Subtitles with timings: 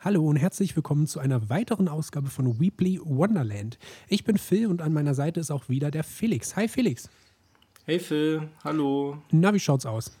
[0.00, 3.78] Hallo und herzlich willkommen zu einer weiteren Ausgabe von Weebly Wonderland.
[4.08, 6.54] Ich bin Phil und an meiner Seite ist auch wieder der Felix.
[6.56, 7.10] Hi Felix.
[7.84, 9.18] Hey Phil, hallo.
[9.32, 10.12] Na, wie schaut's aus?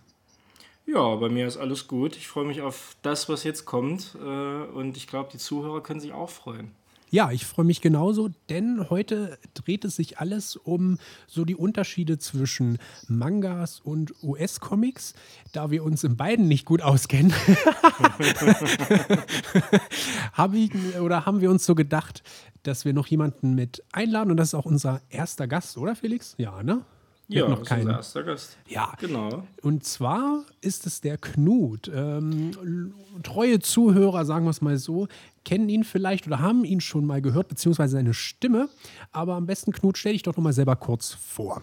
[0.86, 2.16] Ja, bei mir ist alles gut.
[2.16, 4.16] Ich freue mich auf das, was jetzt kommt.
[4.20, 6.72] äh, Und ich glaube, die Zuhörer können sich auch freuen.
[7.10, 12.18] Ja, ich freue mich genauso, denn heute dreht es sich alles um so die Unterschiede
[12.18, 12.76] zwischen
[13.06, 15.14] Mangas und US-Comics.
[15.52, 17.32] Da wir uns in beiden nicht gut auskennen,
[20.32, 22.22] habe ich, oder haben wir uns so gedacht,
[22.62, 26.34] dass wir noch jemanden mit einladen und das ist auch unser erster Gast, oder Felix?
[26.36, 26.84] Ja, ne?
[27.28, 27.82] Wir Ja, noch keinen.
[27.82, 28.56] unser erster Gast.
[28.66, 29.46] Ja, Genau.
[29.62, 31.90] Und zwar ist es der Knut.
[31.94, 35.08] Ähm, treue Zuhörer, sagen wir es mal so,
[35.44, 38.68] kennen ihn vielleicht oder haben ihn schon mal gehört, beziehungsweise seine Stimme.
[39.12, 41.62] Aber am besten, Knut, stell dich doch noch mal selber kurz vor.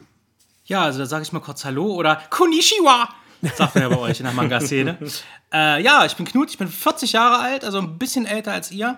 [0.66, 3.10] Ja, also da sage ich mal kurz Hallo oder Konnichiwa,
[3.56, 4.98] sagt man ja bei euch in der Manga-Szene.
[5.54, 8.72] äh, ja, ich bin Knut, ich bin 40 Jahre alt, also ein bisschen älter als
[8.72, 8.98] ihr.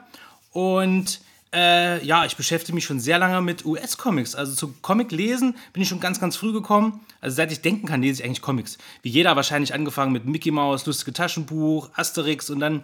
[0.52, 1.20] Und
[1.54, 4.36] äh, ja, ich beschäftige mich schon sehr lange mit US-Comics.
[4.36, 7.02] Also zu Comic-Lesen bin ich schon ganz, ganz früh gekommen.
[7.22, 8.78] Also seit ich denken kann, lese ich eigentlich Comics.
[9.02, 12.84] Wie jeder wahrscheinlich angefangen mit Mickey Mouse, lustige Taschenbuch, Asterix und dann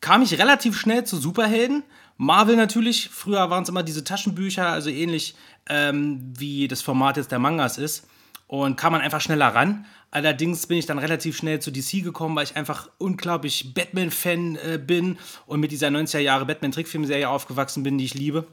[0.00, 1.82] kam ich relativ schnell zu Superhelden.
[2.16, 3.08] Marvel natürlich.
[3.10, 5.34] Früher waren es immer diese Taschenbücher, also ähnlich
[5.68, 8.06] ähm, wie das Format jetzt der Mangas ist.
[8.50, 9.86] Und kam man einfach schneller ran.
[10.10, 14.76] Allerdings bin ich dann relativ schnell zu DC gekommen, weil ich einfach unglaublich Batman-Fan äh,
[14.84, 18.48] bin und mit dieser 90er Jahre Batman-Trickfilmserie aufgewachsen bin, die ich liebe.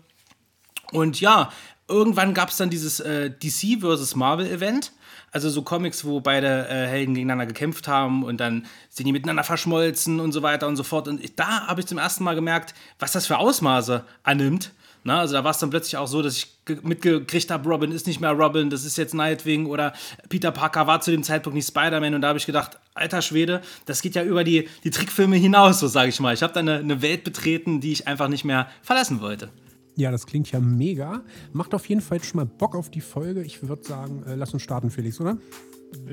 [0.91, 1.51] Und ja,
[1.87, 4.15] irgendwann gab es dann dieses äh, DC vs.
[4.15, 4.91] Marvel Event.
[5.31, 9.43] Also so Comics, wo beide äh, Helden gegeneinander gekämpft haben und dann sind die miteinander
[9.43, 11.07] verschmolzen und so weiter und so fort.
[11.07, 14.73] Und ich, da habe ich zum ersten Mal gemerkt, was das für Ausmaße annimmt.
[15.07, 17.93] Na, also da war es dann plötzlich auch so, dass ich ge- mitgekriegt habe, Robin
[17.93, 19.93] ist nicht mehr Robin, das ist jetzt Nightwing oder
[20.27, 23.61] Peter Parker war zu dem Zeitpunkt nicht Spider-Man und da habe ich gedacht, alter Schwede,
[23.85, 26.33] das geht ja über die, die Trickfilme hinaus, so sage ich mal.
[26.33, 29.47] Ich habe da eine, eine Welt betreten, die ich einfach nicht mehr verlassen wollte.
[29.95, 31.21] Ja, das klingt ja mega.
[31.53, 33.43] Macht auf jeden Fall schon mal Bock auf die Folge.
[33.43, 35.37] Ich würde sagen, äh, lass uns starten, Felix, oder?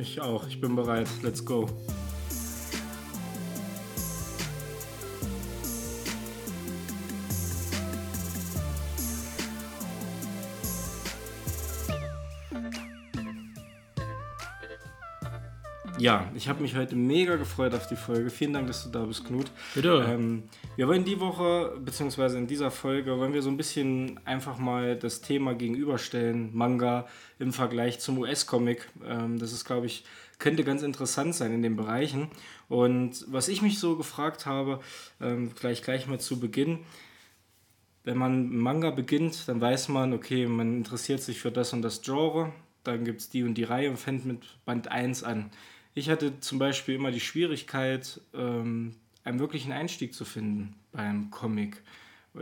[0.00, 0.46] Ich auch.
[0.46, 1.08] Ich bin bereit.
[1.24, 1.68] Let's go.
[16.04, 18.28] Ja, ich habe mich heute mega gefreut auf die Folge.
[18.28, 19.46] Vielen Dank, dass du da bist, Knut.
[19.74, 20.04] Bitte.
[20.06, 20.42] Ähm,
[20.76, 24.96] wir wollen die Woche, beziehungsweise in dieser Folge, wollen wir so ein bisschen einfach mal
[24.96, 27.06] das Thema gegenüberstellen, Manga
[27.38, 28.86] im Vergleich zum US-Comic.
[29.02, 30.04] Ähm, das ist, glaube ich,
[30.38, 32.28] könnte ganz interessant sein in den Bereichen.
[32.68, 34.80] Und was ich mich so gefragt habe,
[35.22, 36.80] ähm, gleich gleich mal zu Beginn,
[38.02, 42.02] wenn man Manga beginnt, dann weiß man, okay, man interessiert sich für das und das
[42.02, 45.50] Genre, dann gibt es die und die Reihe und fängt mit Band 1 an.
[45.94, 51.82] Ich hatte zum Beispiel immer die Schwierigkeit, ähm, einen wirklichen Einstieg zu finden beim Comic.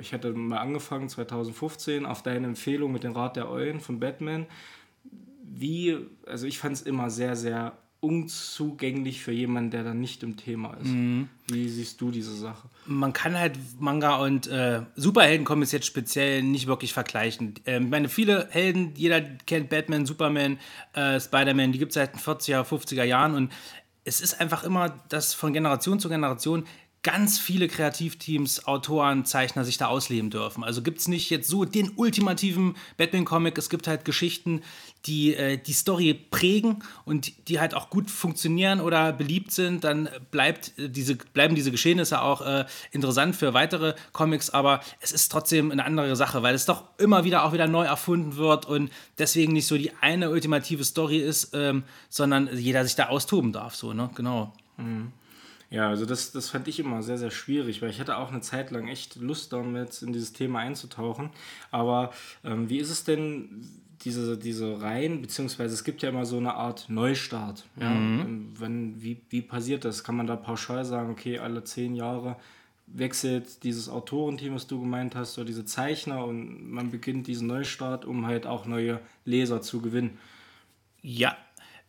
[0.00, 4.46] Ich hatte mal angefangen 2015 auf deine Empfehlung mit dem Rat der Eulen von Batman.
[5.44, 10.36] Wie, also ich fand es immer sehr, sehr unzugänglich für jemanden, der dann nicht im
[10.36, 10.90] Thema ist.
[11.46, 12.68] Wie siehst du diese Sache?
[12.86, 17.54] man kann halt Manga und äh, Superheldencomics jetzt speziell nicht wirklich vergleichen.
[17.66, 20.58] Ähm, ich meine, viele Helden, jeder kennt Batman, Superman,
[20.94, 23.52] äh, Spider-Man, die gibt es seit den 40er, 50er Jahren und
[24.04, 26.64] es ist einfach immer, dass von Generation zu Generation
[27.02, 30.62] ganz viele Kreativteams, Autoren, Zeichner sich da ausleben dürfen.
[30.62, 34.62] Also gibt es nicht jetzt so den ultimativen Batman-Comic, es gibt halt Geschichten,
[35.06, 40.08] die äh, die Story prägen und die halt auch gut funktionieren oder beliebt sind, dann
[40.30, 45.32] bleibt äh, diese, bleiben diese Geschehnisse auch äh, interessant für weitere Comics, aber es ist
[45.32, 48.92] trotzdem eine andere Sache, weil es doch immer wieder auch wieder neu erfunden wird und
[49.18, 53.74] deswegen nicht so die eine ultimative Story ist, ähm, sondern jeder sich da austoben darf,
[53.74, 54.08] so, ne?
[54.14, 54.52] Genau.
[55.72, 58.42] Ja, also das, das fand ich immer sehr, sehr schwierig, weil ich hatte auch eine
[58.42, 61.30] Zeit lang echt Lust damit, in dieses Thema einzutauchen.
[61.70, 62.12] Aber
[62.44, 63.66] ähm, wie ist es denn,
[64.04, 67.64] diese, diese Reihen, beziehungsweise es gibt ja immer so eine Art Neustart.
[67.80, 67.92] Ja?
[67.92, 70.04] Ähm, Wenn, wie, wie passiert das?
[70.04, 72.36] Kann man da pauschal sagen, okay, alle zehn Jahre
[72.86, 78.04] wechselt dieses Autorenteam, was du gemeint hast, oder diese Zeichner und man beginnt diesen Neustart,
[78.04, 80.18] um halt auch neue Leser zu gewinnen.
[81.00, 81.36] Ja,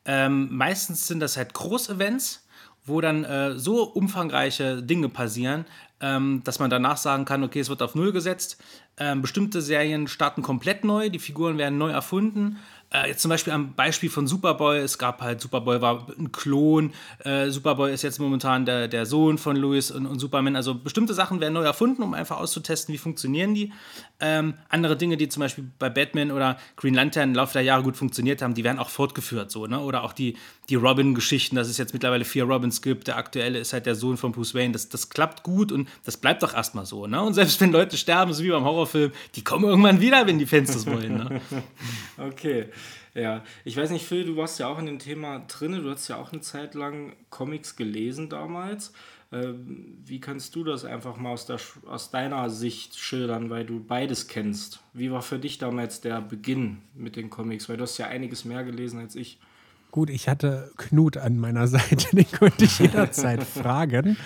[0.05, 2.42] ähm, meistens sind das halt Großevents,
[2.85, 5.65] wo dann äh, so umfangreiche Dinge passieren,
[6.01, 8.61] ähm, dass man danach sagen kann, okay, es wird auf Null gesetzt.
[8.97, 12.57] Ähm, bestimmte Serien starten komplett neu, die Figuren werden neu erfunden.
[12.93, 16.93] Äh, zum Beispiel am Beispiel von Superboy, es gab halt, Superboy war ein Klon,
[17.25, 20.55] äh, Superboy ist jetzt momentan der, der Sohn von Louis und, und Superman.
[20.55, 23.73] Also bestimmte Sachen werden neu erfunden, um einfach auszutesten, wie funktionieren die.
[24.19, 27.81] Ähm, andere Dinge, die zum Beispiel bei Batman oder Green Lantern im Laufe der Jahre
[27.81, 29.49] gut funktioniert haben, die werden auch fortgeführt.
[29.49, 29.79] So, ne?
[29.79, 30.37] Oder auch die,
[30.69, 33.07] die Robin-Geschichten, dass es jetzt mittlerweile vier Robins gibt.
[33.07, 34.71] Der aktuelle ist halt der Sohn von Bruce Wayne.
[34.71, 37.07] Das, das klappt gut und das bleibt doch erstmal so.
[37.07, 37.19] Ne?
[37.21, 40.45] Und selbst wenn Leute sterben, so wie beim Horrorfilm, die kommen irgendwann wieder, wenn die
[40.45, 41.17] Fans das wollen.
[41.17, 41.41] Ne?
[42.17, 42.67] okay.
[43.15, 46.07] Ja, ich weiß nicht, Phil, du warst ja auch in dem Thema drin, du hast
[46.07, 48.91] ja auch eine Zeit lang Comics gelesen damals.
[49.31, 53.83] Ähm, wie kannst du das einfach mal aus, der, aus deiner Sicht schildern, weil du
[53.83, 54.79] beides kennst?
[54.93, 57.67] Wie war für dich damals der Beginn mit den Comics?
[57.67, 59.39] Weil du hast ja einiges mehr gelesen als ich.
[59.91, 64.17] Gut, ich hatte Knut an meiner Seite, den konnte ich jederzeit fragen.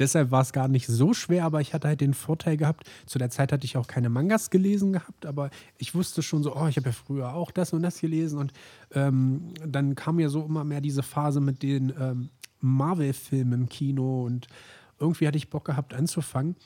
[0.00, 3.18] Deshalb war es gar nicht so schwer, aber ich hatte halt den Vorteil gehabt, zu
[3.18, 6.66] der Zeit hatte ich auch keine Mangas gelesen gehabt, aber ich wusste schon so, oh,
[6.66, 8.52] ich habe ja früher auch das und das gelesen und
[8.94, 12.30] ähm, dann kam ja so immer mehr diese Phase mit den ähm,
[12.60, 14.48] Marvel-Filmen im Kino und
[14.98, 16.56] irgendwie hatte ich Bock gehabt anzufangen.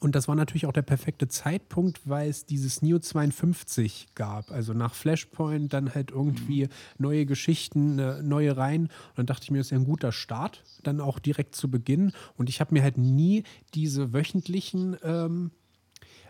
[0.00, 4.50] Und das war natürlich auch der perfekte Zeitpunkt, weil es dieses Neo 52 gab.
[4.50, 6.70] Also nach Flashpoint dann halt irgendwie mhm.
[6.98, 8.84] neue Geschichten, äh, neue Reihen.
[8.84, 11.70] Und dann dachte ich mir, das ist ja ein guter Start, dann auch direkt zu
[11.70, 12.12] Beginn.
[12.36, 13.44] Und ich habe mir halt nie
[13.74, 15.50] diese wöchentlichen ähm,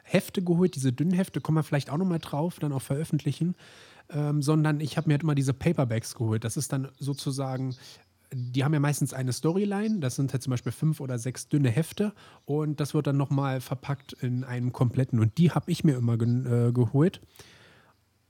[0.04, 3.56] Hefte geholt, diese dünnen Hefte, kommen wir vielleicht auch nochmal drauf, dann auch veröffentlichen.
[4.08, 6.44] Ähm, sondern ich habe mir halt immer diese Paperbacks geholt.
[6.44, 7.74] Das ist dann sozusagen
[8.32, 11.70] die haben ja meistens eine Storyline, das sind halt zum Beispiel fünf oder sechs dünne
[11.70, 12.12] Hefte
[12.44, 16.18] und das wird dann nochmal verpackt in einem kompletten und die habe ich mir immer
[16.18, 17.20] ge äh, geholt.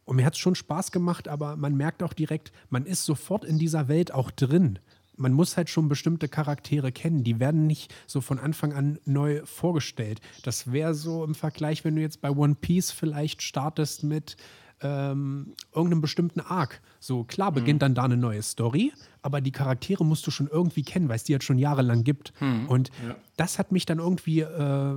[0.05, 3.45] Und mir hat es schon Spaß gemacht, aber man merkt auch direkt, man ist sofort
[3.45, 4.79] in dieser Welt auch drin.
[5.17, 7.25] Man muss halt schon bestimmte Charaktere kennen.
[7.25, 10.21] Die werden nicht so von Anfang an neu vorgestellt.
[10.45, 14.37] Das wäre so im Vergleich, wenn du jetzt bei One Piece vielleicht startest mit
[14.81, 16.81] ähm, irgendeinem bestimmten Arc.
[17.01, 17.81] So, klar beginnt mhm.
[17.81, 18.93] dann da eine neue Story,
[19.23, 22.33] aber die Charaktere musst du schon irgendwie kennen, weil es die jetzt schon jahrelang gibt.
[22.41, 22.67] Mhm.
[22.69, 23.17] Und ja.
[23.37, 24.95] das hat mich dann irgendwie äh,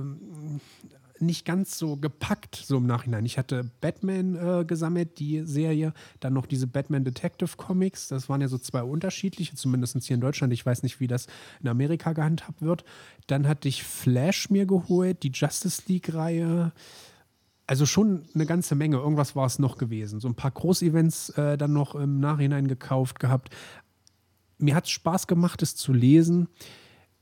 [1.20, 3.24] nicht ganz so gepackt, so im Nachhinein.
[3.26, 8.08] Ich hatte Batman äh, gesammelt, die Serie, dann noch diese Batman Detective Comics.
[8.08, 10.52] Das waren ja so zwei unterschiedliche, zumindest hier in Deutschland.
[10.52, 11.26] Ich weiß nicht, wie das
[11.60, 12.84] in Amerika gehandhabt wird.
[13.26, 16.72] Dann hatte ich Flash mir geholt, die Justice League-Reihe.
[17.70, 18.96] Also schon eine ganze Menge.
[18.96, 20.18] Irgendwas war es noch gewesen.
[20.18, 23.54] So ein paar Großevents äh, dann noch im Nachhinein gekauft gehabt.
[24.58, 26.48] Mir hat es Spaß gemacht, es zu lesen.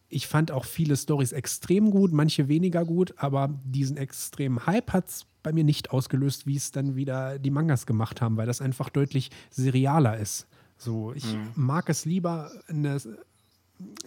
[0.08, 5.08] Ich fand auch viele Stories extrem gut, manche weniger gut, aber diesen extremen Hype hat
[5.08, 8.62] es bei mir nicht ausgelöst, wie es dann wieder die Mangas gemacht haben, weil das
[8.62, 10.46] einfach deutlich serialer ist.
[10.78, 11.50] So, ich mhm.
[11.56, 12.98] mag es lieber, eine,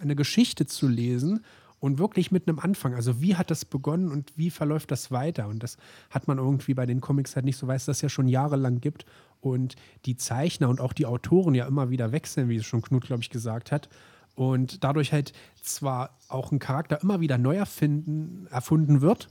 [0.00, 1.44] eine Geschichte zu lesen
[1.82, 2.94] und wirklich mit einem Anfang.
[2.94, 5.48] Also wie hat das begonnen und wie verläuft das weiter?
[5.48, 5.78] Und das
[6.10, 8.80] hat man irgendwie bei den Comics halt nicht so, weil es das ja schon jahrelang
[8.80, 9.04] gibt
[9.40, 9.74] und
[10.04, 13.22] die Zeichner und auch die Autoren ja immer wieder wechseln, wie es schon Knut, glaube
[13.22, 13.88] ich, gesagt hat.
[14.36, 19.28] Und dadurch halt zwar auch ein Charakter immer wieder neu erfinden, erfunden wird,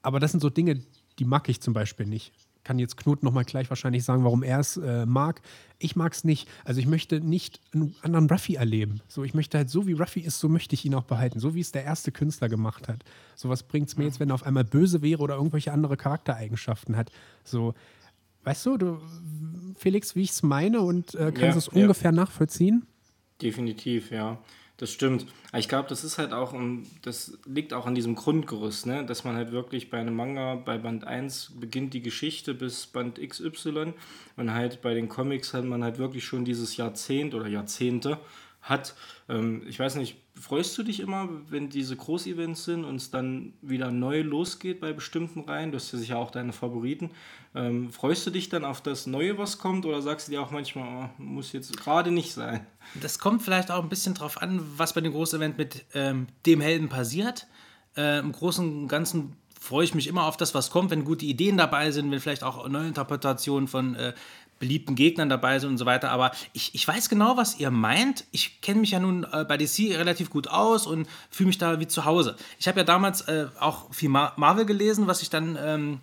[0.00, 0.82] aber das sind so Dinge,
[1.18, 2.32] die mag ich zum Beispiel nicht
[2.70, 5.42] kann jetzt Knut nochmal gleich wahrscheinlich sagen, warum er es äh, mag.
[5.80, 6.48] Ich mag es nicht.
[6.64, 9.00] Also ich möchte nicht einen anderen Ruffy erleben.
[9.08, 11.40] So, ich möchte halt so, wie Ruffy ist, so möchte ich ihn auch behalten.
[11.40, 13.02] So wie es der erste Künstler gemacht hat.
[13.34, 15.96] So was bringt es mir jetzt, wenn er auf einmal böse wäre oder irgendwelche andere
[15.96, 17.10] Charaktereigenschaften hat.
[17.42, 17.74] So,
[18.44, 18.98] weißt du, du
[19.76, 21.82] Felix, wie ich es meine und äh, kannst ja, es ja.
[21.82, 22.86] ungefähr nachvollziehen?
[23.42, 24.38] Definitiv, ja.
[24.80, 25.26] Das stimmt.
[25.54, 26.54] Ich glaube, das ist halt auch,
[27.02, 29.04] das liegt auch an diesem Grundgerüst, ne?
[29.04, 33.20] dass man halt wirklich bei einem Manga, bei Band 1 beginnt die Geschichte bis Band
[33.20, 33.92] XY
[34.38, 38.20] und halt bei den Comics hat man halt wirklich schon dieses Jahrzehnt oder Jahrzehnte
[38.62, 38.94] hat.
[39.28, 43.52] Ähm, ich weiß nicht, freust du dich immer, wenn diese Großevents sind und es dann
[43.62, 45.70] wieder neu losgeht bei bestimmten Reihen?
[45.70, 47.10] Du hast ja sicher auch deine Favoriten.
[47.54, 50.50] Ähm, freust du dich dann auf das Neue, was kommt, oder sagst du dir auch
[50.50, 52.66] manchmal, oh, muss jetzt gerade nicht sein?
[53.00, 56.60] Das kommt vielleicht auch ein bisschen drauf an, was bei dem Großevent mit ähm, dem
[56.60, 57.46] Helden passiert.
[57.96, 61.26] Äh, Im Großen und Ganzen freue ich mich immer auf das, was kommt, wenn gute
[61.26, 64.14] Ideen dabei sind, wenn vielleicht auch neue Interpretationen von äh,
[64.60, 66.12] beliebten Gegnern dabei sind und so weiter.
[66.12, 68.24] Aber ich, ich weiß genau, was ihr meint.
[68.30, 71.80] Ich kenne mich ja nun äh, bei DC relativ gut aus und fühle mich da
[71.80, 72.36] wie zu Hause.
[72.60, 76.00] Ich habe ja damals äh, auch viel Mar Marvel gelesen, was ich dann ähm,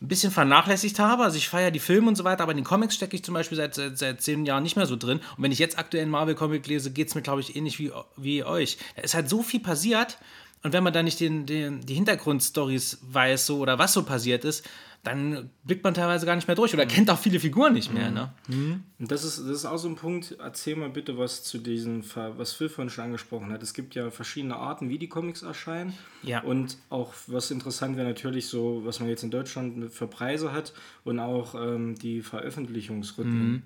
[0.00, 1.24] ein bisschen vernachlässigt habe.
[1.24, 3.34] Also ich feiere die Filme und so weiter, aber in den Comics stecke ich zum
[3.34, 5.18] Beispiel seit, seit, seit zehn Jahren nicht mehr so drin.
[5.36, 7.90] Und wenn ich jetzt aktuell einen Marvel-Comic lese, geht es mir, glaube ich, ähnlich wie,
[8.16, 8.78] wie euch.
[8.94, 10.18] Da ist halt so viel passiert
[10.62, 14.44] Und wenn man dann nicht den, den, die Hintergrundstories weiß so, oder was so passiert
[14.44, 14.64] ist,
[15.08, 16.88] dann blickt man teilweise gar nicht mehr durch oder Mhm.
[16.88, 18.10] kennt auch viele Figuren nicht mehr.
[18.10, 18.32] Ne?
[18.48, 22.02] Und das ist, das ist auch so ein Punkt, erzähl mal bitte was zu diesen,
[22.02, 23.62] Ver- was Phil vorhin schon angesprochen hat.
[23.62, 25.92] Es gibt ja verschiedene Arten, wie die Comics erscheinen.
[26.22, 26.40] Ja.
[26.42, 30.72] Und auch, was interessant wäre, natürlich so, was man jetzt in Deutschland für Preise hat
[31.04, 33.62] und auch ähm, die Veröffentlichungsrhythmen.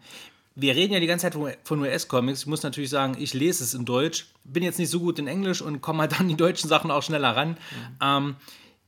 [0.55, 2.41] Wir reden ja die ganze Zeit von- US-Comics.
[2.41, 5.27] Ich muss natürlich sagen, ich lese es in Deutsch, bin jetzt nicht so gut in
[5.27, 7.57] Englisch und komme halt an die deutschen Sachen auch schneller ran.
[8.03, 8.37] Ähm,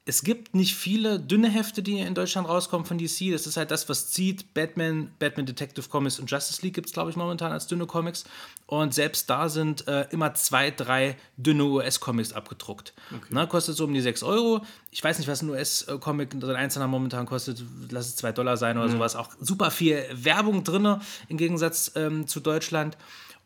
[0.06, 3.32] es gibt nicht viele dünne Hefte, die in Deutschland rauskommen von DC.
[3.32, 4.52] Das ist halt das, was zieht.
[4.52, 8.24] Batman, Batman Detective Comics und Justice League gibt es, glaube ich, momentan als dünne Comics.
[8.66, 12.92] Und selbst da sind äh, immer zwei, drei dünne US-Comics abgedruckt.
[13.30, 14.60] Na, kostet so um die 6 Euro.
[14.90, 17.62] Ich weiß nicht, was ein US-Comic, ein einzelner momentan kostet.
[17.88, 19.16] Lass es 2 Dollar sein oder sowas.
[19.16, 22.98] Auch super viel Werbung drin, im Gegensatz ähm, zu Deutschland.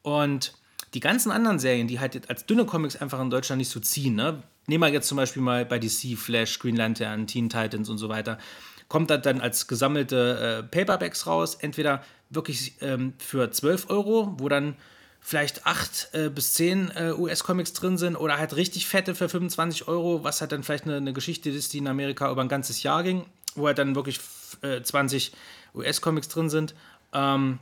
[0.03, 0.55] Und
[0.95, 4.17] die ganzen anderen Serien, die halt als dünne Comics einfach in Deutschland nicht so ziehen,
[4.17, 4.43] ne?
[4.69, 8.09] Nehmen wir jetzt zum Beispiel mal bei DC, Flash, Green Lantern, Teen Titans und so
[8.09, 8.39] weiter,
[8.89, 14.49] kommt das dann als gesammelte äh, Paperbacks raus, entweder wirklich ähm, für 12 Euro, wo
[14.49, 14.77] dann
[15.21, 19.89] vielleicht 8 äh, bis 10 äh, US-Comics drin sind oder halt richtig fette für 25
[19.89, 22.83] Euro, was halt dann vielleicht eine, eine Geschichte ist, die in Amerika über ein ganzes
[22.83, 23.25] Jahr ging,
[23.57, 25.33] wo halt dann wirklich f- äh, 20
[25.75, 26.75] US-Comics drin sind.
[27.13, 27.59] Ähm,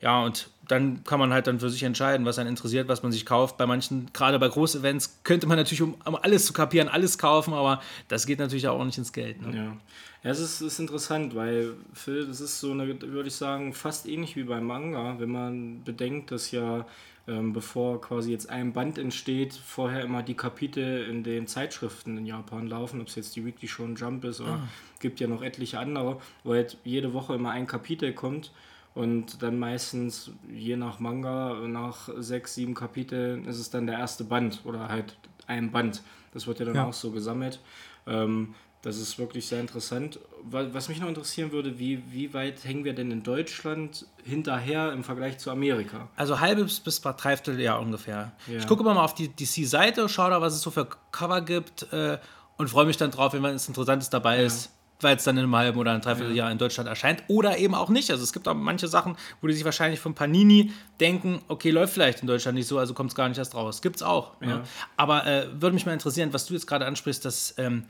[0.00, 3.10] ja, und dann kann man halt dann für sich entscheiden, was einen interessiert, was man
[3.10, 3.56] sich kauft.
[3.56, 7.54] Bei manchen, gerade bei Großevents, könnte man natürlich, um, um alles zu kapieren, alles kaufen,
[7.54, 9.40] aber das geht natürlich auch nicht ins Geld.
[9.42, 9.56] Ne?
[9.56, 9.76] Ja,
[10.22, 14.06] ja es ist, ist interessant, weil Phil, das ist so eine, würde ich sagen, fast
[14.06, 16.86] ähnlich wie beim Manga, wenn man bedenkt, dass ja
[17.26, 22.26] ähm, bevor quasi jetzt ein Band entsteht, vorher immer die Kapitel in den Zeitschriften in
[22.26, 24.66] Japan laufen, ob es jetzt die Weekly Shonen Jump ist oder
[25.00, 28.50] gibt ja noch etliche andere, wo halt jede Woche immer ein Kapitel kommt
[28.94, 34.24] und dann meistens je nach Manga, nach sechs, sieben Kapiteln ist es dann der erste
[34.24, 35.16] Band oder halt
[35.46, 36.02] ein Band.
[36.32, 36.84] Das wird ja dann Ja.
[36.86, 37.60] auch so gesammelt.
[38.06, 40.20] Ähm, das ist wirklich sehr interessant.
[40.44, 44.92] Wa- Was mich noch interessieren würde, wie, wie weit hängen wir denn in Deutschland hinterher
[44.92, 46.08] im Vergleich zu Amerika?
[46.16, 48.32] Also halbes bis dreiviertel Jahr ungefähr.
[48.46, 48.58] Ja.
[48.58, 51.92] Ich gucke immer mal auf die DC-Seite, schaue da, was es so für Cover gibt
[51.92, 52.18] äh,
[52.56, 55.54] und freue mich dann drauf, wenn was Interessantes dabei ist, weil es dann in einem
[55.54, 58.10] halben oder einem Dreivierteljahr in Deutschland erscheint oder eben auch nicht.
[58.10, 61.92] Also es gibt auch manche Sachen, wo die sich wahrscheinlich von Panini denken, okay, läuft
[61.94, 63.80] vielleicht in Deutschland nicht so, also kommt es gar nicht erst raus.
[63.80, 64.40] Gibt's auch.
[64.40, 64.62] Ne?
[64.96, 67.84] Aber äh, würde mich mal interessieren, was du jetzt gerade ansprichst, dass, ähm,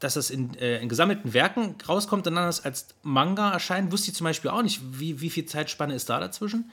[0.00, 4.10] dass das in, äh, in gesammelten Werken rauskommt und dann das als Manga erscheint, wusste
[4.10, 4.82] ich zum Beispiel auch nicht.
[5.00, 6.70] Wie, wie viel Zeitspanne ist da dazwischen?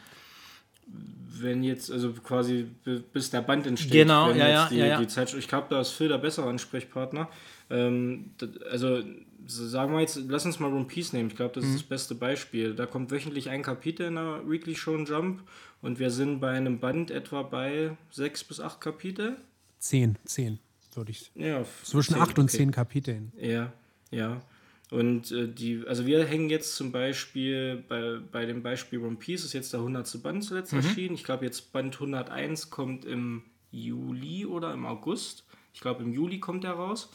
[0.86, 3.92] Wenn jetzt, also quasi bi- bis der Band entsteht.
[3.94, 5.00] Genau, wenn ja, jetzt ja, die, ja, ja.
[5.00, 7.30] Die Zeit, ich glaube, da ist Phil der bessere Ansprechpartner.
[7.70, 8.32] Ähm,
[8.70, 9.08] also so
[9.52, 11.30] sagen wir jetzt, lass uns mal One Piece nehmen.
[11.30, 11.76] Ich glaube, das ist Mhm.
[11.76, 12.74] das beste Beispiel.
[12.74, 15.42] Da kommt wöchentlich ein Kapitel in der Weekly Shonen Jump
[15.82, 19.38] und wir sind bei einem Band etwa bei sechs bis acht Kapitel.
[19.80, 20.60] Zehn, zehn,
[20.94, 21.32] würde ich.
[21.36, 22.58] Ja, Zwischen zehn, acht und okay.
[22.58, 23.32] zehn Kapiteln.
[23.40, 23.74] Ja,
[24.12, 24.42] ja.
[24.90, 29.46] Und äh, die, also wir hängen jetzt zum Beispiel bei, bei dem Beispiel One Piece
[29.46, 30.22] ist jetzt der 100.
[30.22, 31.16] Band zuletzt erschienen.
[31.16, 35.46] Ich glaube jetzt Band 101 kommt im Juli oder im August.
[35.74, 37.10] Ich glaube im Juli kommt er raus.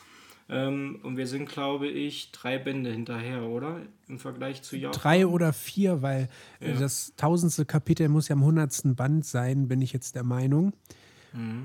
[0.49, 3.81] Ähm, und wir sind, glaube ich, drei Bände hinterher, oder?
[4.09, 5.01] Im Vergleich zu Japan.
[5.01, 6.29] Drei oder vier, weil
[6.61, 10.73] äh, das tausendste Kapitel muss ja am hundertsten Band sein, bin ich jetzt der Meinung.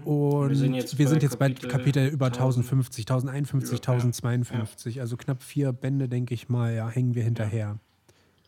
[0.03, 3.93] Und wir sind jetzt, bei Kapitel Kapitel über 1000, 1050, 1051, Ja, ja.
[3.93, 4.99] 1052.
[4.99, 7.79] Also knapp vier Bände, denke ich mal, ja, hängen wir hinterher.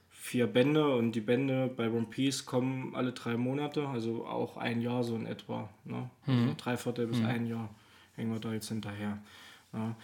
[0.09, 4.81] Vier Bände und die Bände bei One Piece kommen alle drei Monate, also auch ein
[4.81, 5.69] Jahr so in etwa.
[5.85, 6.09] Ne?
[6.25, 7.69] Also drei Viertel bis ein Jahr
[8.15, 9.19] hängen wir da jetzt hinterher.
[9.73, 9.95] Ja,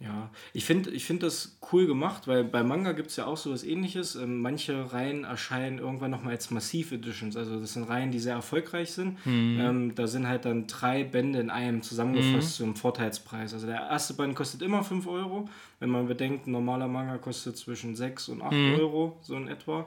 [0.00, 0.30] ja.
[0.52, 3.52] ich finde ich find das cool gemacht, weil bei Manga gibt es ja auch so
[3.52, 4.14] was ähnliches.
[4.14, 7.36] Ähm, manche Reihen erscheinen irgendwann nochmal als Massiv-Editions.
[7.36, 9.18] Also das sind Reihen, die sehr erfolgreich sind.
[9.60, 13.52] Ähm, da sind halt dann drei Bände in einem zusammengefasst zum Vorteilspreis.
[13.54, 15.48] Also der erste Band kostet immer 5 Euro.
[15.80, 19.86] Wenn man bedenkt, ein normaler Manga kostet zwischen 6 und 8 Euro, so in etwa.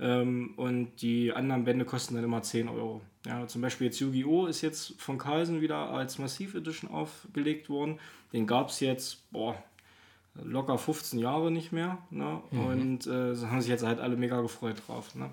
[0.00, 3.02] Ähm, und die anderen Bände kosten dann immer 10 Euro.
[3.24, 4.46] Ja, zum Beispiel jetzt Yu-Gi-Oh!
[4.46, 8.00] ist jetzt von Carlsen wieder als Massiv Edition aufgelegt worden.
[8.32, 9.56] Den gab es jetzt, boah,
[10.34, 11.98] locker 15 Jahre nicht mehr.
[12.10, 12.40] Ne?
[12.50, 15.14] Und äh, haben sich jetzt halt alle mega gefreut drauf.
[15.14, 15.30] Ne?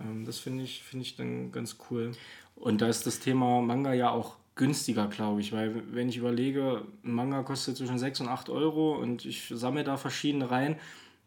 [0.00, 2.12] Ähm, das finde ich, find ich dann ganz cool.
[2.56, 6.82] Und da ist das Thema Manga ja auch günstiger, glaube ich, weil wenn ich überlege,
[7.04, 10.76] ein Manga kostet zwischen 6 und 8 Euro und ich sammle da verschiedene rein,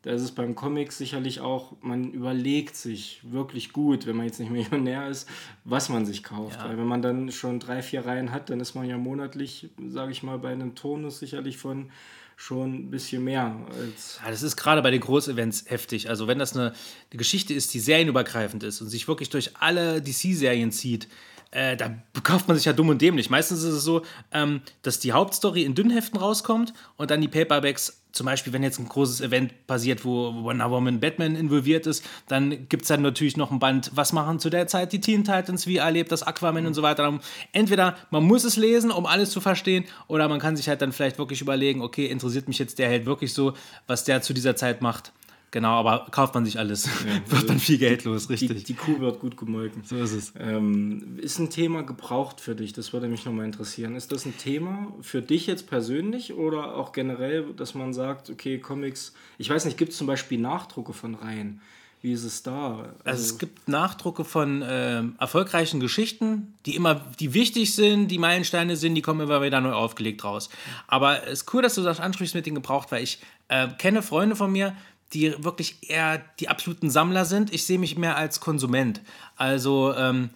[0.03, 4.39] da ist es beim Comic sicherlich auch, man überlegt sich wirklich gut, wenn man jetzt
[4.39, 5.27] nicht Millionär ist,
[5.63, 6.59] was man sich kauft.
[6.59, 6.69] Ja.
[6.69, 10.11] Weil wenn man dann schon drei, vier Reihen hat, dann ist man ja monatlich, sage
[10.11, 11.89] ich mal, bei einem Tonus sicherlich von
[12.35, 16.09] schon ein bisschen mehr als Ja, das ist gerade bei den Großevents heftig.
[16.09, 16.73] Also wenn das eine,
[17.11, 21.07] eine Geschichte ist, die serienübergreifend ist und sich wirklich durch alle DC-Serien zieht,
[21.51, 23.29] äh, da kauft man sich ja dumm und dämlich.
[23.29, 28.02] Meistens ist es so, ähm, dass die Hauptstory in Dünnheften rauskommt und dann die Paperbacks
[28.13, 32.69] zum Beispiel, wenn jetzt ein großes Event passiert, wo Wonder Woman Batman involviert ist, dann
[32.69, 35.65] gibt es dann natürlich noch ein Band, was machen zu der Zeit die Teen Titans,
[35.65, 37.19] wie erlebt das Aquaman und so weiter.
[37.53, 40.91] Entweder man muss es lesen, um alles zu verstehen, oder man kann sich halt dann
[40.91, 43.53] vielleicht wirklich überlegen, okay, interessiert mich jetzt der Held wirklich so,
[43.87, 45.11] was der zu dieser Zeit macht.
[45.53, 48.57] Genau, aber kauft man sich alles, ja, wird dann viel Geld los, richtig.
[48.57, 49.83] Die, die, Kuh wird gut gemolken.
[49.85, 50.33] So ist es.
[50.39, 52.73] Ähm, ist ein Thema gebraucht für dich?
[52.73, 53.95] Das würde mich nochmal interessieren.
[53.95, 58.57] Ist das ein Thema für dich jetzt persönlich oder auch generell, dass man sagt, okay,
[58.57, 61.61] Comics, ich weiß nicht, gibt es zum Beispiel Nachdrucke von Reihen?
[62.01, 62.79] Wie ist es da?
[62.79, 68.17] Also, also es gibt Nachdrucke von äh, erfolgreichen Geschichten, die immer, die wichtig sind, die
[68.17, 70.49] Meilensteine sind, die kommen immer wieder neu aufgelegt raus.
[70.87, 74.01] Aber es ist cool, dass du das ansprichst mit den gebraucht, weil ich äh, kenne
[74.01, 74.75] Freunde von mir,
[75.13, 77.53] die wirklich eher die absoluten Sammler sind.
[77.53, 79.01] Ich sehe mich mehr als Konsument.
[79.35, 80.29] Also, ähm,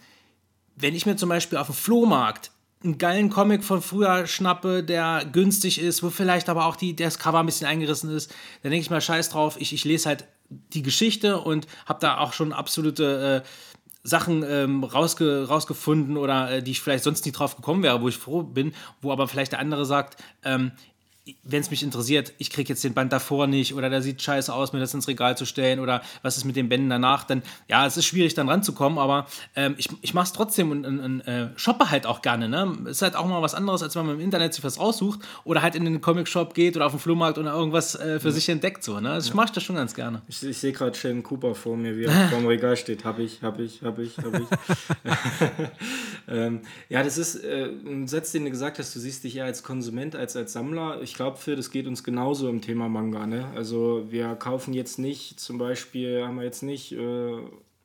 [0.76, 2.52] wenn ich mir zum Beispiel auf dem Flohmarkt
[2.84, 7.18] einen geilen Comic von früher schnappe, der günstig ist, wo vielleicht aber auch die, das
[7.18, 8.32] Cover ein bisschen eingerissen ist,
[8.62, 12.20] dann denke ich mal, scheiß drauf, ich, ich lese halt die Geschichte und habe da
[12.20, 13.48] auch schon absolute äh,
[14.04, 18.08] Sachen ähm, rausge, rausgefunden oder äh, die ich vielleicht sonst nicht drauf gekommen wäre, wo
[18.08, 20.72] ich froh bin, wo aber vielleicht der andere sagt, ähm,
[21.44, 24.54] wenn es mich interessiert, ich kriege jetzt den Band davor nicht oder der sieht scheiße
[24.54, 27.42] aus, mir das ins Regal zu stellen oder was ist mit den Bänden danach, dann
[27.68, 31.00] ja, es ist schwierig dann ranzukommen, aber ähm, ich, ich mache es trotzdem und, und,
[31.00, 32.50] und äh, shoppe halt auch gerne.
[32.50, 32.78] Ne?
[32.86, 35.62] Ist halt auch mal was anderes, als wenn man im Internet sich was raussucht oder
[35.62, 38.34] halt in den Comic-Shop geht oder auf den Flohmarkt oder irgendwas äh, für ja.
[38.34, 38.84] sich entdeckt.
[38.84, 39.18] So, ne?
[39.18, 40.22] Ich mache das schon ganz gerne.
[40.28, 43.04] Ich, ich sehe gerade Sheldon Cooper vor mir, wie er vor dem Regal steht.
[43.06, 44.48] Hab ich, hab ich, hab ich, hab ich.
[46.28, 49.46] ähm, ja, das ist äh, ein Satz, den du gesagt hast, du siehst dich eher
[49.46, 51.02] als Konsument als als Sammler.
[51.02, 53.28] Ich glaube, für das geht uns genauso im Thema Manga.
[53.28, 53.52] Ne?
[53.56, 57.38] Also wir kaufen jetzt nicht, zum Beispiel haben wir jetzt nicht äh,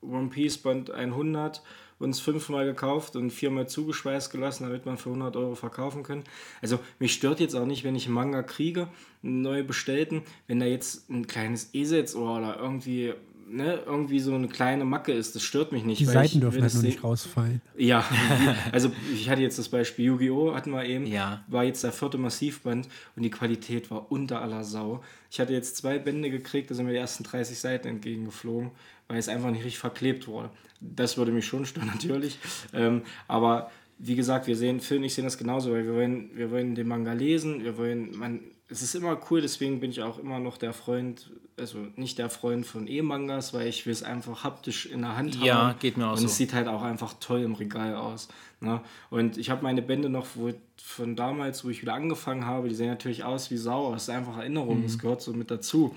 [0.02, 1.62] One Piece Band 100
[1.98, 6.24] uns fünfmal gekauft und viermal zugeschweißt gelassen, damit man für 100 Euro verkaufen können.
[6.60, 8.88] Also mich stört jetzt auch nicht, wenn ich einen Manga kriege,
[9.22, 13.14] einen neu bestellten, wenn da jetzt ein kleines Eselsohr oder irgendwie
[13.52, 16.00] ne, irgendwie so eine kleine Macke ist, das stört mich nicht.
[16.00, 17.60] Die Seiten dürfen halt nur nicht rausfallen.
[17.76, 18.04] Ja,
[18.72, 20.54] also ich hatte jetzt das Beispiel Yu-Gi-Oh!
[20.54, 21.44] hatten wir eben, ja.
[21.48, 25.02] war jetzt der vierte Massivband und die Qualität war unter aller Sau.
[25.30, 28.70] Ich hatte jetzt zwei Bände gekriegt, da sind mir die ersten 30 Seiten entgegengeflogen,
[29.08, 30.50] weil es einfach nicht richtig verklebt wurde.
[30.80, 32.38] Das würde mich schon stören natürlich,
[32.72, 36.30] ähm, aber wie gesagt, wir sehen, Phil und ich sehen das genauso, weil wir wollen,
[36.34, 38.40] wir wollen den Manga lesen, wir wollen, man,
[38.72, 42.30] es ist immer cool, deswegen bin ich auch immer noch der Freund, also nicht der
[42.30, 45.44] Freund von E-Mangas, weil ich will es einfach haptisch in der Hand haben.
[45.44, 46.26] Ja, geht mir auch Und so.
[46.26, 48.28] es sieht halt auch einfach toll im Regal aus.
[48.60, 48.80] Ne?
[49.10, 52.74] Und ich habe meine Bände noch wo, von damals, wo ich wieder angefangen habe, die
[52.74, 54.84] sehen natürlich aus wie Sau, es ist einfach Erinnerung, mhm.
[54.84, 55.94] das gehört so mit dazu.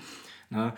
[0.50, 0.74] Ne?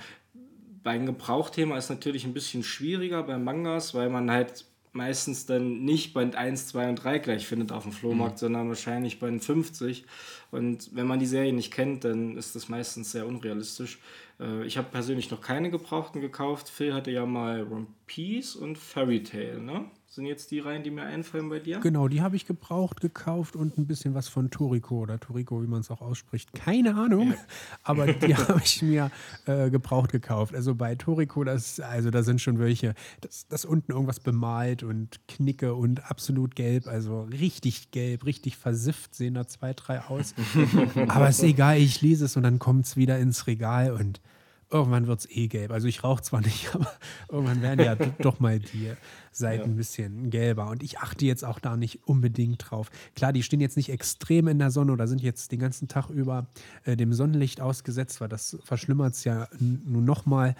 [0.85, 6.15] Beim Gebrauchthema ist natürlich ein bisschen schwieriger bei Mangas, weil man halt meistens dann nicht
[6.15, 8.39] Band 1, 2 und 3 gleich findet auf dem Flohmarkt, mhm.
[8.39, 10.05] sondern wahrscheinlich Band 50.
[10.51, 13.99] Und wenn man die Serie nicht kennt, dann ist das meistens sehr unrealistisch.
[14.41, 16.69] Äh, ich habe persönlich noch keine gebrauchten gekauft.
[16.69, 19.85] Phil hatte ja mal One Piece und Fairy Tail, ne?
[20.11, 21.81] Sind jetzt die Reihen, die mir einfallen bei dir?
[21.81, 25.67] Genau, die habe ich gebraucht, gekauft und ein bisschen was von Toriko oder Toriko, wie
[25.67, 26.55] man es auch ausspricht.
[26.55, 27.37] Keine Ahnung, ja.
[27.83, 29.11] aber die habe ich mir
[29.45, 30.55] äh, gebraucht gekauft.
[30.55, 35.21] Also bei Toriko, das, also da sind schon welche, das, das unten irgendwas bemalt und
[35.29, 40.35] Knicke und absolut gelb, also richtig gelb, richtig versifft sehen da zwei, drei aus.
[41.09, 44.23] aber ist egal, ich lese es und dann kommt es wieder ins Regal und
[44.71, 45.71] irgendwann wird es eh gelb.
[45.71, 46.93] Also ich rauche zwar nicht, aber
[47.29, 48.93] irgendwann werden ja doch mal die
[49.33, 49.67] Seiten ja.
[49.67, 50.69] ein bisschen gelber.
[50.69, 52.91] Und ich achte jetzt auch da nicht unbedingt drauf.
[53.15, 56.11] Klar, die stehen jetzt nicht extrem in der Sonne oder sind jetzt den ganzen Tag
[56.11, 56.47] über
[56.85, 60.55] äh, dem Sonnenlicht ausgesetzt, weil das verschlimmert es ja nun nochmal.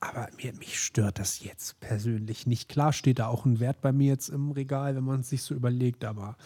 [0.00, 2.68] Aber mir, mich stört das jetzt persönlich nicht.
[2.68, 5.42] Klar steht da auch ein Wert bei mir jetzt im Regal, wenn man es sich
[5.42, 6.36] so überlegt, aber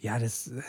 [0.00, 0.62] ja, das äh,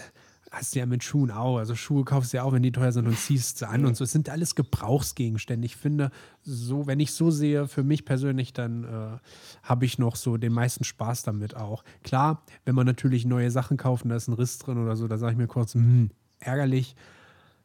[0.52, 1.58] hast du ja mit Schuhen auch.
[1.58, 3.98] Also Schuhe kaufst du ja auch, wenn die teuer sind und ziehst sie an und
[3.98, 4.04] so.
[4.04, 5.66] Es sind alles Gebrauchsgegenstände.
[5.66, 6.12] Ich finde,
[6.44, 9.18] so, wenn ich so sehe, für mich persönlich, dann äh,
[9.64, 11.84] habe ich noch so den meisten Spaß damit auch.
[12.04, 15.08] Klar, wenn man natürlich neue Sachen kauft und da ist ein Riss drin oder so,
[15.08, 16.96] da sage ich mir kurz, hm, ärgerlich.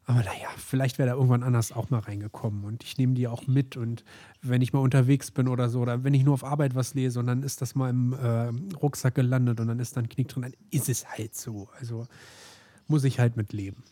[0.05, 2.65] Aber naja, vielleicht wäre da irgendwann anders auch mal reingekommen.
[2.65, 3.77] Und ich nehme die auch mit.
[3.77, 4.03] Und
[4.41, 7.21] wenn ich mal unterwegs bin oder so, oder wenn ich nur auf Arbeit was lese
[7.21, 10.27] und dann ist das mal im äh, Rucksack gelandet und dann ist da ein Knick
[10.27, 11.69] drin, dann ist es halt so.
[11.79, 12.07] Also
[12.87, 13.83] muss ich halt mit leben.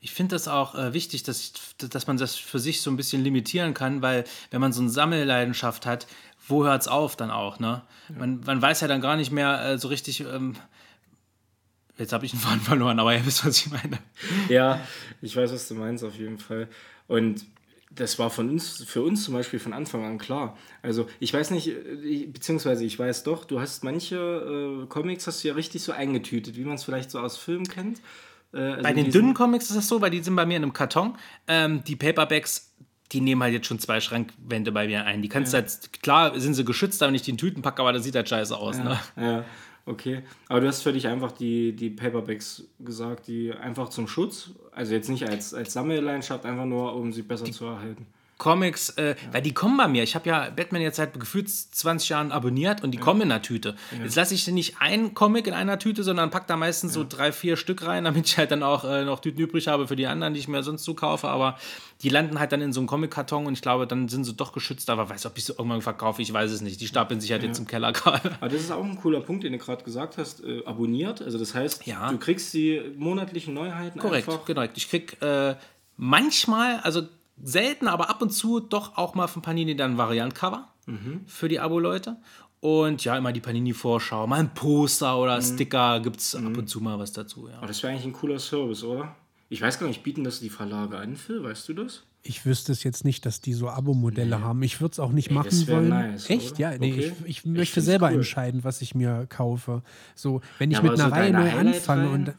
[0.00, 3.24] Ich finde das auch äh, wichtig, dass, dass man das für sich so ein bisschen
[3.24, 6.06] limitieren kann, weil wenn man so eine Sammelleidenschaft hat,
[6.46, 7.58] wo hört es auf dann auch?
[7.58, 7.82] Ne?
[8.08, 8.14] Ja.
[8.16, 10.20] Man, man weiß ja dann gar nicht mehr äh, so richtig.
[10.20, 10.54] Ähm,
[11.98, 13.98] jetzt habe ich einen Faden verloren, aber ihr wisst, was ich meine.
[14.48, 14.80] Ja,
[15.22, 16.68] ich weiß, was du meinst, auf jeden Fall.
[17.08, 17.44] Und
[17.96, 20.56] das war von uns, für uns zum Beispiel von Anfang an klar.
[20.82, 25.42] Also ich weiß nicht, äh, beziehungsweise ich weiß doch, du hast manche äh, Comics hast
[25.42, 28.00] du ja richtig so eingetütet, wie man es vielleicht so aus Filmen kennt.
[28.52, 30.62] Äh, also bei den dünnen Comics ist das so, weil die sind bei mir in
[30.62, 31.16] einem Karton.
[31.48, 32.72] Ähm, die Paperbacks,
[33.12, 35.22] die nehmen halt jetzt schon zwei Schrankwände bei mir ein.
[35.22, 35.60] Die kannst ja.
[35.60, 38.28] halt, klar sind sie geschützt, wenn ich die in Tüten packe, aber das sieht halt
[38.28, 38.78] scheiße aus.
[38.78, 39.00] Ja, ne?
[39.16, 39.44] ja.
[39.88, 44.50] Okay, aber du hast für dich einfach die, die Paperbacks gesagt, die einfach zum Schutz,
[44.72, 48.04] also jetzt nicht als, als Sammelleidenschaft, einfach nur, um sie besser die, zu erhalten.
[48.38, 49.14] Comics, äh, ja.
[49.32, 50.02] weil die kommen bei mir.
[50.02, 53.04] Ich habe ja Batman jetzt seit gefühlt 20 Jahren abonniert und die ja.
[53.04, 53.76] kommen in einer Tüte.
[53.92, 54.04] Ja.
[54.04, 57.32] Jetzt lasse ich nicht ein Comic in einer Tüte, sondern pack da meistens so drei,
[57.32, 60.06] vier Stück rein, damit ich halt dann auch äh, noch Tüten übrig habe für die
[60.06, 61.28] anderen, die ich mir sonst so kaufe.
[61.28, 61.58] Aber
[62.02, 64.52] die landen halt dann in so einem Comic-Karton und ich glaube, dann sind sie doch
[64.52, 64.90] geschützt.
[64.90, 66.78] Aber weiß, ob ich sie irgendwann verkaufe, ich weiß es nicht.
[66.80, 68.32] Die stapeln sich halt jetzt im Keller gerade.
[68.40, 70.44] Aber das ist auch ein cooler Punkt, den du gerade gesagt hast.
[70.44, 71.22] Äh, abonniert.
[71.22, 74.44] Also das heißt, du kriegst die monatlichen Neuheiten Korrekt, einfach.
[74.44, 75.54] Korrekt, Ich krieg äh,
[75.96, 77.02] manchmal, also
[77.42, 81.22] selten, aber ab und zu doch auch mal von Panini dann ein Variant-Cover mhm.
[81.26, 82.16] für die Abo-Leute.
[82.60, 85.42] Und ja, immer die Panini-Vorschau, mal ein Poster oder mhm.
[85.42, 86.48] Sticker, gibt es mhm.
[86.48, 87.48] ab und zu mal was dazu.
[87.48, 87.58] Ja.
[87.58, 89.14] Aber das wäre eigentlich ein cooler Service, oder?
[89.48, 91.44] Ich weiß gar nicht, bieten das die Verlage an, Phil?
[91.44, 92.02] Weißt du das?
[92.22, 94.42] Ich wüsste es jetzt nicht, dass die so Abo-Modelle nee.
[94.42, 94.62] haben.
[94.64, 95.88] Ich würde es auch nicht Ey, machen wollen.
[95.90, 96.52] Nice, Echt?
[96.52, 96.72] Oder?
[96.72, 97.12] Ja, nee, okay.
[97.24, 98.14] ich, ich möchte ich selber cool.
[98.14, 99.82] entscheiden, was ich mir kaufe.
[100.16, 102.34] So, wenn ich ja, mit einer so Reihe neu anfange und.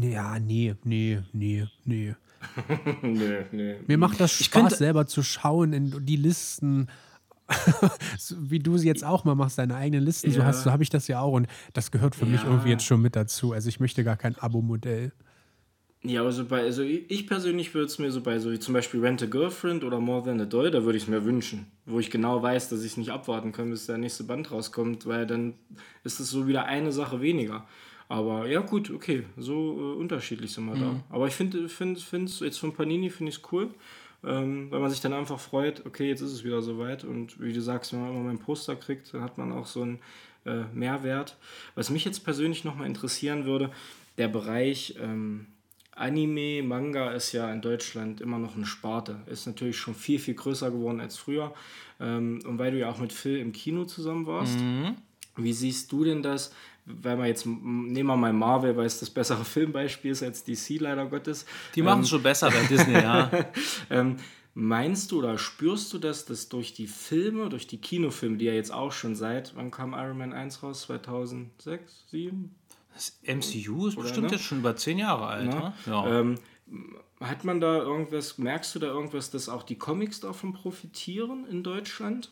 [0.00, 2.14] Ja, nee, nee, nee, nee.
[3.02, 3.76] nee, nee.
[3.86, 6.88] Mir macht das Spaß, selber zu schauen in die Listen.
[8.38, 10.36] wie du sie jetzt auch mal machst, deine eigenen Listen, ja.
[10.36, 12.30] so hast, so habe ich das ja auch und das gehört für ja.
[12.30, 13.52] mich irgendwie jetzt schon mit dazu.
[13.52, 15.12] Also ich möchte gar kein Abo-Modell.
[16.06, 18.74] Ja, aber so bei, also ich persönlich würde es mir so bei so wie zum
[18.74, 21.66] Beispiel Rent a Girlfriend oder More Than a Doll, da würde ich es mir wünschen,
[21.86, 25.26] wo ich genau weiß, dass ich nicht abwarten kann, bis der nächste Band rauskommt, weil
[25.26, 25.54] dann
[26.02, 27.66] ist es so wieder eine Sache weniger.
[28.14, 30.80] Aber ja, gut, okay, so äh, unterschiedlich sind wir mhm.
[30.80, 31.00] da.
[31.10, 33.70] Aber ich finde, find, es jetzt von Panini finde ich es cool,
[34.22, 37.02] ähm, weil man sich dann einfach freut, okay, jetzt ist es wieder soweit.
[37.02, 39.82] Und wie du sagst, wenn man immer mein Poster kriegt, dann hat man auch so
[39.82, 39.98] einen
[40.46, 41.36] äh, Mehrwert.
[41.74, 43.72] Was mich jetzt persönlich nochmal interessieren würde,
[44.16, 45.46] der Bereich ähm,
[45.96, 49.22] Anime, Manga ist ja in Deutschland immer noch eine Sparte.
[49.26, 51.52] Ist natürlich schon viel, viel größer geworden als früher.
[51.98, 54.94] Ähm, und weil du ja auch mit Phil im Kino zusammen warst, mhm.
[55.34, 56.52] wie siehst du denn das?
[56.86, 60.80] Weil man jetzt, nehmen wir mal Marvel, weil es das bessere Filmbeispiel ist als DC,
[60.80, 61.46] leider Gottes.
[61.74, 63.30] Die machen es ähm, schon besser bei Disney, ja.
[63.90, 64.16] ähm,
[64.54, 68.52] meinst du oder spürst du das, dass durch die Filme, durch die Kinofilme, die ja
[68.52, 70.82] jetzt auch schon seit, wann kam Iron Man 1 raus?
[70.82, 72.54] 2006, 2007?
[72.92, 74.36] Das MCU ist oder, bestimmt ne?
[74.36, 75.72] jetzt schon über zehn Jahre alt, ne?
[75.86, 76.20] Ja.
[76.20, 76.38] Ähm,
[77.20, 81.62] hat man da irgendwas, merkst du da irgendwas, dass auch die Comics davon profitieren in
[81.62, 82.30] Deutschland?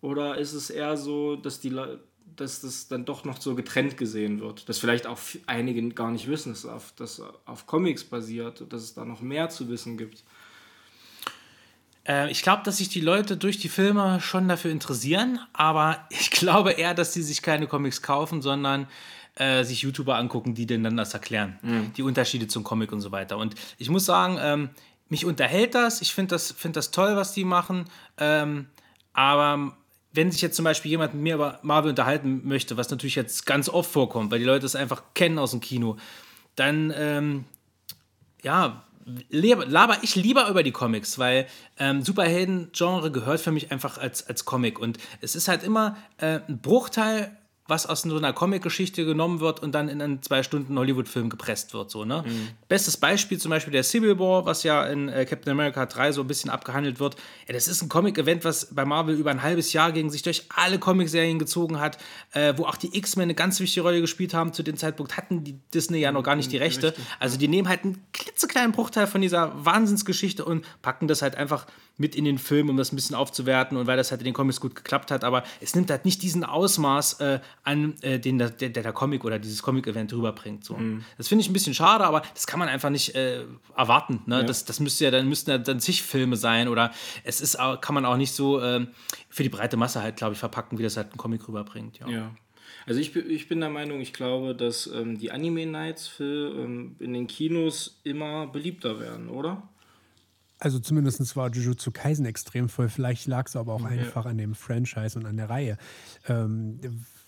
[0.00, 2.02] Oder ist es eher so, dass die Leute
[2.36, 4.68] dass das dann doch noch so getrennt gesehen wird.
[4.68, 8.94] Dass vielleicht auch einige gar nicht wissen, dass auf, dass auf Comics basiert, dass es
[8.94, 10.24] da noch mehr zu wissen gibt.
[12.06, 16.30] Äh, ich glaube, dass sich die Leute durch die Filme schon dafür interessieren, aber ich
[16.30, 18.88] glaube eher, dass sie sich keine Comics kaufen, sondern
[19.36, 21.58] äh, sich YouTuber angucken, die denen dann das erklären.
[21.62, 21.92] Mhm.
[21.94, 23.38] Die Unterschiede zum Comic und so weiter.
[23.38, 24.70] Und ich muss sagen, ähm,
[25.08, 26.02] mich unterhält das.
[26.02, 27.86] Ich finde das, find das toll, was die machen.
[28.18, 28.66] Ähm,
[29.12, 29.76] aber
[30.12, 33.46] wenn sich jetzt zum Beispiel jemand mit mir über Marvel unterhalten möchte, was natürlich jetzt
[33.46, 35.96] ganz oft vorkommt, weil die Leute es einfach kennen aus dem Kino,
[36.56, 37.44] dann ähm,
[38.42, 38.84] ja,
[39.30, 41.46] laber ich lieber über die Comics, weil
[41.78, 44.78] ähm, Superhelden-Genre gehört für mich einfach als, als Comic.
[44.78, 47.36] Und es ist halt immer äh, ein Bruchteil
[47.68, 51.72] was aus so einer Comic-Geschichte genommen wird und dann in einen zwei Stunden Hollywood-Film gepresst
[51.74, 51.90] wird.
[51.90, 52.24] So, ne?
[52.26, 52.48] Mhm.
[52.68, 56.22] Bestes Beispiel zum Beispiel der Civil War, was ja in äh, Captain America 3 so
[56.22, 57.16] ein bisschen abgehandelt wird.
[57.46, 60.46] Ja, das ist ein Comic-Event, was bei Marvel über ein halbes Jahr gegen sich durch
[60.54, 61.98] alle Comic-Serien gezogen hat,
[62.32, 64.52] äh, wo auch die X-Men eine ganz wichtige Rolle gespielt haben.
[64.52, 66.94] Zu dem Zeitpunkt hatten die Disney ja noch gar nicht die mhm, Rechte.
[67.20, 71.66] Also die nehmen halt einen klitzekleinen Bruchteil von dieser Wahnsinnsgeschichte und packen das halt einfach
[71.96, 74.34] mit in den Film, um das ein bisschen aufzuwerten und weil das halt in den
[74.34, 75.24] Comics gut geklappt hat.
[75.24, 79.24] Aber es nimmt halt nicht diesen Ausmaß äh, an, äh, den der, der, der, Comic
[79.24, 80.64] oder dieses Comic-Event rüberbringt.
[80.64, 80.76] So.
[80.76, 81.04] Mhm.
[81.16, 83.44] Das finde ich ein bisschen schade, aber das kann man einfach nicht äh,
[83.76, 84.22] erwarten.
[84.26, 84.38] Ne?
[84.38, 84.42] Ja.
[84.42, 86.90] Das, das müsste ja dann müssten ja dann zig Filme sein oder
[87.24, 88.88] es ist kann man auch nicht so ähm,
[89.28, 91.98] für die breite Masse halt, glaube ich, verpacken, wie das halt ein Comic rüberbringt.
[91.98, 92.08] ja.
[92.08, 92.34] ja.
[92.86, 97.12] Also ich, ich bin der Meinung, ich glaube, dass ähm, die Anime-Nights für, ähm, in
[97.12, 99.68] den Kinos immer beliebter werden, oder?
[100.58, 102.88] Also zumindest war Jujutsu Kaisen extrem voll.
[102.88, 103.88] Vielleicht lag es aber auch ja.
[103.88, 105.76] einfach an dem Franchise und an der Reihe.
[106.28, 106.80] Ähm,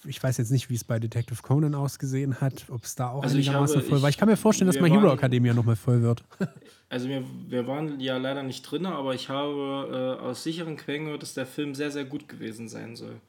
[0.06, 3.22] ich weiß jetzt nicht, wie es bei Detective Conan ausgesehen hat, ob es da auch
[3.22, 4.08] also einigermaßen habe, voll war.
[4.08, 6.22] Ich kann mir vorstellen, dass mal Hero Academia nochmal voll wird.
[6.90, 11.06] Also wir, wir waren ja leider nicht drin, aber ich habe äh, aus sicheren Quellen
[11.06, 13.20] gehört, dass der Film sehr, sehr gut gewesen sein soll.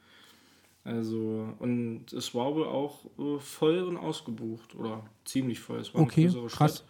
[0.84, 5.80] Also, und es war wohl auch äh, voll und ausgebucht oder ziemlich voll.
[5.80, 6.84] Es war okay, krass.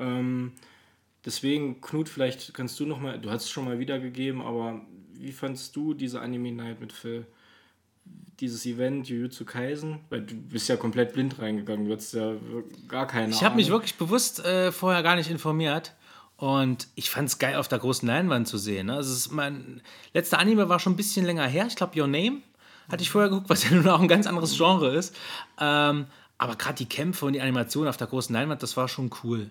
[0.00, 0.52] Ähm,
[1.24, 4.80] deswegen, Knut, vielleicht kannst du noch mal, du hast es schon mal wiedergegeben, aber
[5.12, 7.24] wie fandst du diese Anime Night mit Phil?
[8.40, 12.34] Dieses Event Jujutsu Kaisen, weil du bist ja komplett blind reingegangen, du hattest ja
[12.88, 15.92] gar keine Ich habe mich wirklich bewusst äh, vorher gar nicht informiert.
[16.36, 18.86] Und ich fand es geil, auf der großen Leinwand zu sehen.
[18.86, 18.94] Ne?
[18.94, 19.80] Also mein
[20.12, 21.66] letzter Anime war schon ein bisschen länger her.
[21.68, 22.42] Ich glaube, Your Name
[22.90, 25.14] hatte ich vorher geguckt, was ja nun auch ein ganz anderes Genre ist.
[25.60, 29.10] Ähm, aber gerade die Kämpfe und die Animation auf der großen Leinwand, das war schon
[29.22, 29.50] cool.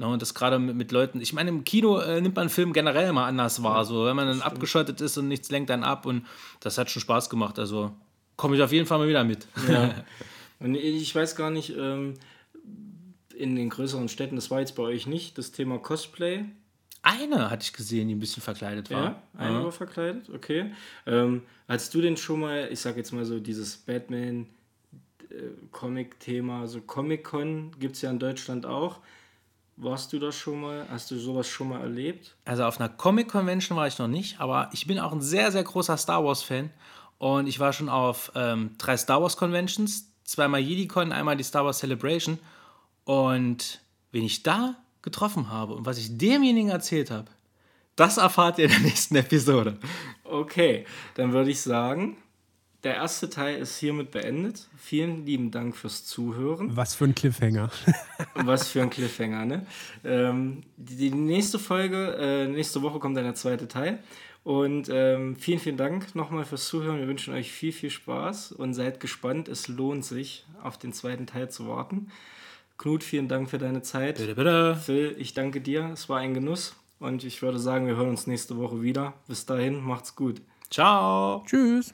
[0.00, 0.08] Ne?
[0.08, 1.20] Und das gerade mit, mit, Leuten.
[1.20, 3.84] Ich meine, im Kino äh, nimmt man einen Film generell immer anders wahr.
[3.84, 6.06] So, wenn man dann abgeschottet ist und nichts lenkt dann ab.
[6.06, 6.26] Und
[6.60, 7.58] das hat schon Spaß gemacht.
[7.58, 7.92] Also
[8.36, 9.46] komme ich auf jeden Fall mal wieder mit.
[9.68, 9.94] Ja.
[10.60, 12.14] Und ich weiß gar nicht, ähm,
[13.34, 16.44] in den größeren Städten, das war jetzt bei euch nicht, das Thema Cosplay.
[17.00, 19.04] Eine hatte ich gesehen, die ein bisschen verkleidet war.
[19.04, 19.64] Ja, eine ja.
[19.64, 20.66] war verkleidet, okay.
[21.06, 24.46] Ähm, als du denn schon mal, ich sag jetzt mal so, dieses Batman
[25.30, 29.00] äh, so Comic-Con gibt es ja in Deutschland auch.
[29.82, 30.86] Warst du das schon mal?
[30.90, 32.36] Hast du sowas schon mal erlebt?
[32.44, 35.64] Also auf einer Comic-Convention war ich noch nicht, aber ich bin auch ein sehr, sehr
[35.64, 36.68] großer Star Wars-Fan.
[37.16, 41.78] Und ich war schon auf ähm, drei Star Wars-Conventions, zweimal JediCon, einmal die Star Wars
[41.78, 42.38] Celebration.
[43.04, 43.80] Und
[44.12, 47.30] wen ich da getroffen habe und was ich demjenigen erzählt habe,
[47.96, 49.78] das erfahrt ihr in der nächsten Episode.
[50.24, 52.18] Okay, dann würde ich sagen,
[52.82, 54.68] der erste Teil ist hiermit beendet.
[54.76, 56.74] Vielen lieben Dank fürs Zuhören.
[56.76, 57.70] Was für ein Cliffhanger.
[58.34, 59.66] Was für ein Cliffhanger, ne?
[60.04, 63.98] Ähm, die, die, nächste Folge, äh, nächste Woche kommt dann der zweite Teil.
[64.42, 66.98] Und ähm, vielen, vielen Dank nochmal fürs Zuhören.
[66.98, 69.48] Wir wünschen euch viel, viel Spaß und seid gespannt.
[69.48, 72.10] Es lohnt sich, auf den zweiten Teil zu warten.
[72.78, 74.16] Knut, vielen Dank für deine Zeit.
[74.16, 74.76] Bitte, bitte.
[74.76, 75.90] Phil, ich danke dir.
[75.92, 76.74] Es war ein Genuss.
[76.98, 79.12] Und ich würde sagen, wir hören uns nächste Woche wieder.
[79.28, 80.40] Bis dahin, macht's gut.
[80.70, 81.44] Ciao.
[81.46, 81.92] Tschüss.